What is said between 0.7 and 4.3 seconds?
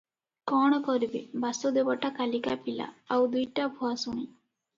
କରିବେ– ବାସୁଦେବଟା କାଲିକା ପିଲା, ଆଉ ଦୁଇଟା ଭୁଆସୁଣୀ।